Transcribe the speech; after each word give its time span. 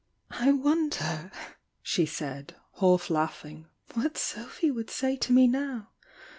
"I 0.31 0.51
wonder," 0.51 1.31
she 1.83 2.07
said, 2.07 2.55
half 2.79 3.11
laughing, 3.11 3.67
"what 3.93 4.17
Sophy 4.17 4.71
would 4.71 4.89
say 4.89 5.15
to 5.17 5.31
me 5.31 5.47
now! 5.47 5.91